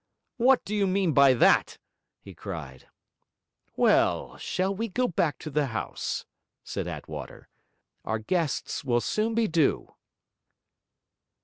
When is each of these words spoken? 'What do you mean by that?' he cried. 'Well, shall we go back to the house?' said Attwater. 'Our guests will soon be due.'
'What 0.37 0.65
do 0.65 0.75
you 0.75 0.87
mean 0.87 1.11
by 1.13 1.35
that?' 1.35 1.77
he 2.19 2.33
cried. 2.33 2.87
'Well, 3.75 4.35
shall 4.37 4.73
we 4.73 4.87
go 4.87 5.07
back 5.07 5.37
to 5.37 5.51
the 5.51 5.67
house?' 5.67 6.25
said 6.63 6.87
Attwater. 6.87 7.47
'Our 8.03 8.17
guests 8.17 8.83
will 8.83 9.01
soon 9.01 9.35
be 9.35 9.47
due.' 9.47 9.93